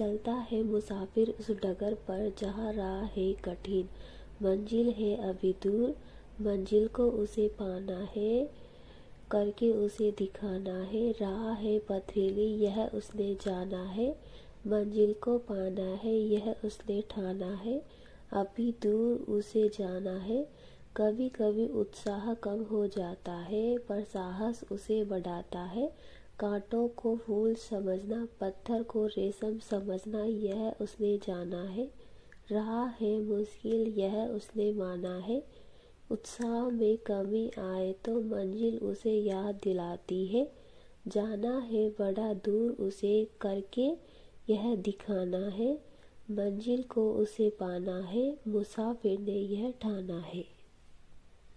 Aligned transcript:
चलता 0.00 0.32
है 0.32 0.62
मुसाफिर 0.62 1.30
उस 1.30 1.50
डगर 1.50 1.94
पर 1.94 2.32
जहाँ 2.38 2.72
राह 2.72 3.04
है 3.04 3.32
कठिन। 3.32 3.88
मंजिल 4.42 4.90
है 4.90 5.16
अभी 5.16 5.52
दूर, 5.52 5.90
मंजिल 6.40 6.88
को 6.88 7.10
उसे 7.10 7.48
पाना 7.48 8.10
है, 8.16 8.50
करके 9.30 9.72
उसे 9.72 10.10
दिखाना 10.18 10.82
है। 10.82 11.10
राह 11.10 11.52
है 11.52 11.78
पथरीली, 11.78 12.46
यह 12.46 12.86
उसने 12.94 13.34
जाना 13.34 13.84
है। 13.84 14.18
मंजिल 14.66 15.12
को 15.12 15.38
पाना 15.38 15.94
है, 15.94 16.16
यह 16.16 16.54
उसने 16.64 17.02
ठाना 17.10 17.54
है। 17.54 17.82
अभी 18.32 18.72
दूर 18.72 19.18
उसे 19.18 19.68
जाना 19.68 20.16
है। 20.16 20.48
कभी 20.96 21.28
कभी 21.28 21.68
उत्साह 21.68 22.34
कम 22.34 22.62
हो 22.62 22.86
जाता 22.86 23.32
है, 23.32 23.78
पर 23.78 24.04
साहस 24.04 24.64
उसे 24.72 25.04
बढ़ाता 25.04 25.60
है। 25.60 25.92
कांटों 26.40 26.88
को 26.88 27.16
फूल 27.16 27.54
समझना, 27.54 28.28
पत्थर 28.40 28.82
को 28.82 29.06
रेशम 29.06 29.58
समझना, 29.58 30.24
यह 30.24 30.74
उसने 30.80 31.18
जाना 31.18 31.62
है। 31.62 31.90
रहा 32.50 32.86
है 33.00 33.20
मुश्किल, 33.20 33.94
यह 33.98 34.26
उसने 34.26 34.72
माना 34.72 35.18
है। 35.18 35.46
उत्साह 36.10 36.68
में 36.68 36.96
कमी 36.96 37.50
आए 37.58 37.92
तो 37.92 38.20
मंजिल 38.20 38.78
उसे 38.78 39.12
याद 39.12 39.54
दिलाती 39.54 40.26
है। 40.26 40.52
जाना 41.08 41.58
है 41.58 41.88
बड़ा 41.88 42.34
दूर 42.34 42.72
उसे 42.72 43.28
करके 43.40 43.90
यह 44.52 44.76
दिखाना 44.76 45.48
है। 45.48 45.82
मंजिल 46.30 46.82
को 46.82 47.12
उसे 47.12 47.50
पाना 47.50 47.98
है, 48.00 48.38
मुसाफिर 48.48 49.18
ने 49.18 49.32
यह 49.32 49.70
ठाना 49.70 50.20
है। 50.20 50.59